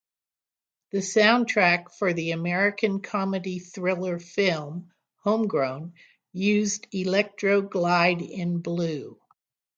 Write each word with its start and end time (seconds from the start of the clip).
The 0.93 0.97
soundtrack 1.01 1.91
for 1.93 2.11
the 2.11 2.31
American 2.31 3.01
comedy 3.01 3.59
thriller 3.59 4.17
film, 4.17 4.89
"Homegrown" 5.17 5.93
used 6.33 6.87
"Electro 6.91 7.61
Glide 7.61 8.23
in 8.23 8.57
Blue". 8.61 9.19